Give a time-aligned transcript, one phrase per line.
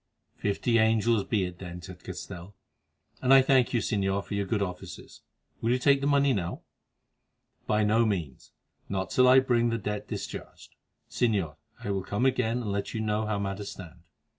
[0.37, 2.55] "Fifty angels be it then," said Castell,
[3.21, 5.21] "and I thank you, Señor, for your good offices.
[5.61, 6.63] Will you take the money now?"
[7.67, 8.51] "By no means;
[8.89, 10.73] not till I bring the debt discharged.
[11.07, 13.99] Señor, I will come again and let you know how matters stand.